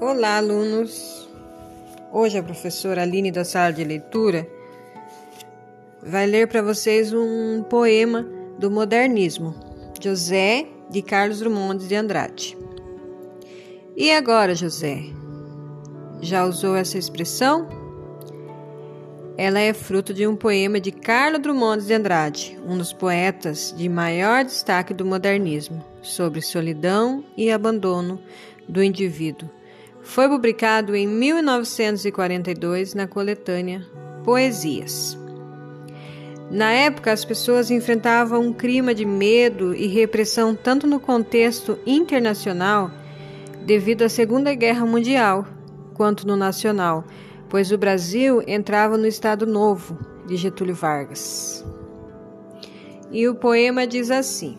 Olá, 0.00 0.38
alunos! 0.38 1.28
Hoje 2.12 2.38
a 2.38 2.42
professora 2.42 3.02
Aline 3.02 3.30
da 3.30 3.44
sala 3.44 3.72
de 3.72 3.84
leitura 3.84 4.48
vai 6.02 6.26
ler 6.26 6.48
para 6.48 6.62
vocês 6.62 7.12
um 7.12 7.62
poema 7.62 8.26
do 8.58 8.70
modernismo, 8.70 9.54
José 10.00 10.66
de 10.90 11.02
Carlos 11.02 11.38
Drummond 11.38 11.86
de 11.86 11.94
Andrade. 11.94 12.58
E 13.96 14.10
agora, 14.10 14.54
José? 14.54 15.04
Já 16.20 16.44
usou 16.44 16.74
essa 16.74 16.98
expressão? 16.98 17.68
Ela 19.36 19.60
é 19.60 19.72
fruto 19.72 20.12
de 20.12 20.26
um 20.26 20.36
poema 20.36 20.80
de 20.80 20.90
Carlos 20.90 21.40
Drummond 21.40 21.84
de 21.84 21.94
Andrade, 21.94 22.58
um 22.66 22.76
dos 22.76 22.92
poetas 22.92 23.74
de 23.76 23.88
maior 23.88 24.44
destaque 24.44 24.92
do 24.92 25.06
modernismo, 25.06 25.84
sobre 26.02 26.40
solidão 26.40 27.24
e 27.36 27.50
abandono 27.50 28.20
do 28.68 28.82
indivíduo 28.82 29.48
foi 30.02 30.28
publicado 30.28 30.96
em 30.96 31.06
1942 31.06 32.94
na 32.94 33.06
coletânea 33.06 33.86
Poesias. 34.24 35.18
Na 36.50 36.72
época, 36.72 37.12
as 37.12 37.24
pessoas 37.24 37.70
enfrentavam 37.70 38.40
um 38.40 38.52
clima 38.52 38.92
de 38.92 39.04
medo 39.04 39.72
e 39.74 39.86
repressão 39.86 40.52
tanto 40.54 40.84
no 40.86 40.98
contexto 40.98 41.78
internacional, 41.86 42.90
devido 43.64 44.02
à 44.02 44.08
Segunda 44.08 44.52
Guerra 44.54 44.84
Mundial, 44.84 45.46
quanto 45.94 46.26
no 46.26 46.34
nacional, 46.36 47.04
pois 47.48 47.70
o 47.70 47.78
Brasil 47.78 48.42
entrava 48.48 48.98
no 48.98 49.06
Estado 49.06 49.46
Novo 49.46 49.96
de 50.26 50.36
Getúlio 50.36 50.74
Vargas. 50.74 51.64
E 53.12 53.28
o 53.28 53.34
poema 53.34 53.86
diz 53.86 54.10
assim: 54.10 54.58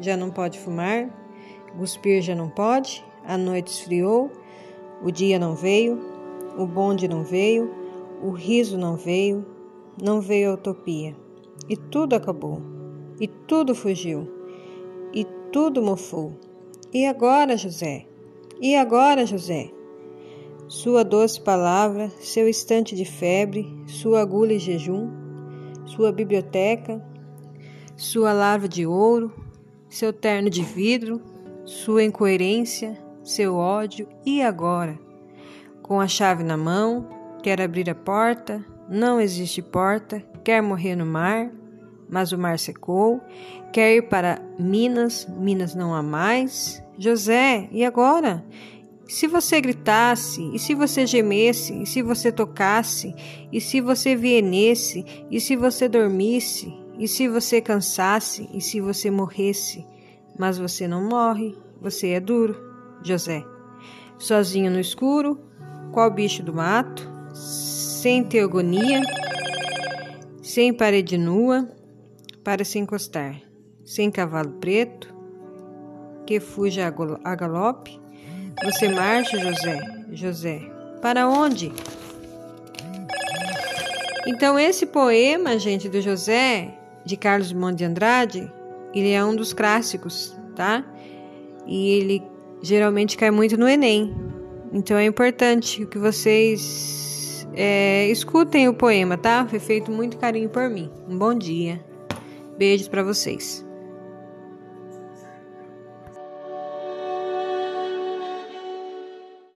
já 0.00 0.16
não 0.16 0.30
pode 0.30 0.58
fumar, 0.58 1.10
cuspir 1.76 2.22
já 2.22 2.34
não 2.34 2.48
pode, 2.48 3.04
a 3.24 3.36
noite 3.36 3.68
esfriou, 3.72 4.30
o 5.02 5.10
dia 5.10 5.38
não 5.38 5.54
veio, 5.54 5.98
o 6.56 6.66
bonde 6.66 7.08
não 7.08 7.22
veio, 7.24 7.70
o 8.22 8.30
riso 8.30 8.78
não 8.78 8.96
veio, 8.96 9.44
não 10.02 10.20
veio 10.20 10.50
a 10.50 10.54
utopia. 10.54 11.14
E 11.68 11.76
tudo 11.76 12.14
acabou, 12.14 12.60
e 13.20 13.26
tudo 13.26 13.74
fugiu, 13.74 14.28
e 15.12 15.24
tudo 15.52 15.82
mofou. 15.82 16.38
E 16.92 17.06
agora, 17.06 17.56
José? 17.56 18.06
E 18.60 18.76
agora, 18.76 19.26
José? 19.26 19.70
Sua 20.68 21.04
doce 21.04 21.40
palavra, 21.40 22.10
seu 22.20 22.48
instante 22.48 22.94
de 22.94 23.04
febre, 23.04 23.68
sua 23.86 24.20
agulha 24.22 24.54
e 24.54 24.58
jejum, 24.58 25.10
sua 25.84 26.12
biblioteca, 26.12 27.04
sua 27.96 28.32
larva 28.32 28.68
de 28.68 28.86
ouro, 28.86 29.32
seu 29.92 30.10
terno 30.10 30.48
de 30.48 30.62
vidro, 30.62 31.20
sua 31.66 32.02
incoerência, 32.02 32.98
seu 33.22 33.56
ódio 33.56 34.08
e 34.24 34.40
agora? 34.40 34.98
Com 35.82 36.00
a 36.00 36.08
chave 36.08 36.42
na 36.42 36.56
mão, 36.56 37.06
quer 37.42 37.60
abrir 37.60 37.90
a 37.90 37.94
porta, 37.94 38.64
não 38.88 39.20
existe 39.20 39.60
porta, 39.60 40.24
quer 40.42 40.62
morrer 40.62 40.96
no 40.96 41.04
mar, 41.04 41.50
mas 42.08 42.32
o 42.32 42.38
mar 42.38 42.58
secou, 42.58 43.20
quer 43.70 43.94
ir 43.94 44.08
para 44.08 44.40
Minas, 44.58 45.28
Minas 45.28 45.74
não 45.74 45.94
há 45.94 46.02
mais. 46.02 46.82
José, 46.96 47.68
e 47.70 47.84
agora? 47.84 48.42
Se 49.06 49.26
você 49.26 49.60
gritasse, 49.60 50.50
e 50.54 50.58
se 50.58 50.74
você 50.74 51.06
gemesse, 51.06 51.82
e 51.82 51.86
se 51.86 52.00
você 52.00 52.32
tocasse, 52.32 53.14
e 53.52 53.60
se 53.60 53.78
você 53.82 54.16
vienesse, 54.16 55.04
e 55.30 55.38
se 55.38 55.54
você 55.54 55.86
dormisse, 55.86 56.72
e 57.02 57.08
se 57.08 57.26
você 57.26 57.60
cansasse, 57.60 58.48
e 58.54 58.60
se 58.60 58.80
você 58.80 59.10
morresse? 59.10 59.84
Mas 60.38 60.56
você 60.56 60.86
não 60.86 61.02
morre, 61.02 61.52
você 61.80 62.10
é 62.10 62.20
duro. 62.20 62.54
José. 63.02 63.44
Sozinho 64.16 64.70
no 64.70 64.78
escuro, 64.78 65.40
qual 65.90 66.08
bicho 66.12 66.44
do 66.44 66.54
mato, 66.54 67.02
sem 67.34 68.22
teogonia, 68.22 69.00
sem 70.44 70.72
parede 70.72 71.18
nua 71.18 71.68
para 72.44 72.64
se 72.64 72.78
encostar, 72.78 73.34
sem 73.84 74.08
cavalo 74.08 74.52
preto 74.60 75.12
que 76.24 76.38
fuja 76.38 76.86
a 77.24 77.34
galope. 77.34 78.00
Você 78.62 78.88
marcha, 78.88 79.40
José, 79.40 79.80
José. 80.12 80.60
Para 81.00 81.28
onde? 81.28 81.72
Então 84.24 84.56
esse 84.56 84.86
poema, 84.86 85.58
gente, 85.58 85.88
do 85.88 86.00
José 86.00 86.78
de 87.04 87.16
Carlos 87.16 87.52
Monte 87.52 87.78
de 87.78 87.84
Andrade, 87.84 88.52
ele 88.94 89.10
é 89.10 89.24
um 89.24 89.34
dos 89.34 89.52
clássicos, 89.52 90.36
tá? 90.54 90.84
E 91.66 91.90
ele 91.90 92.22
geralmente 92.62 93.16
cai 93.16 93.30
muito 93.30 93.56
no 93.56 93.68
Enem. 93.68 94.14
Então 94.72 94.96
é 94.96 95.04
importante 95.04 95.84
que 95.86 95.98
vocês 95.98 97.46
é, 97.54 98.06
escutem 98.08 98.68
o 98.68 98.74
poema, 98.74 99.16
tá? 99.16 99.46
Foi 99.46 99.58
feito 99.58 99.90
muito 99.90 100.16
carinho 100.16 100.48
por 100.48 100.68
mim. 100.68 100.90
Um 101.08 101.18
bom 101.18 101.34
dia. 101.34 101.84
Beijos 102.56 102.88
para 102.88 103.02
vocês. 103.02 103.64